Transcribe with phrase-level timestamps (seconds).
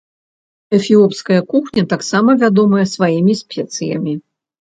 [0.77, 4.13] Эфіопская кухня таксама вядомая сваімі спецыямі.